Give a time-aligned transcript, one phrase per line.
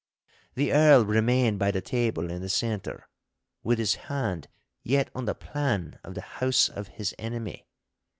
[0.55, 3.07] The Earl remained by the table in the centre,
[3.61, 4.47] with his hand
[4.81, 7.67] yet on the plan of the house of his enemy.